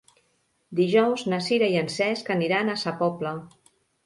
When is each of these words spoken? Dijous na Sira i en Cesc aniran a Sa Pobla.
Dijous 0.79 1.23
na 1.33 1.39
Sira 1.49 1.67
i 1.75 1.77
en 1.83 1.93
Cesc 1.97 2.33
aniran 2.37 2.73
a 2.73 2.79
Sa 2.87 2.95
Pobla. 3.05 3.37